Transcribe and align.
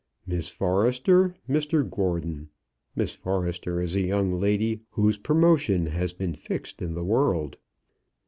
Miss 0.25 0.49
Forrester 0.49 1.35
Mr 1.47 1.87
Gordon. 1.87 2.49
Miss 2.95 3.13
Forrester 3.13 3.79
is 3.79 3.95
a 3.95 4.01
young 4.01 4.39
lady 4.39 4.81
whose 4.89 5.19
promotion 5.19 5.85
has 5.85 6.11
been 6.11 6.33
fixed 6.33 6.81
in 6.81 6.95
the 6.95 7.05
world." 7.05 7.59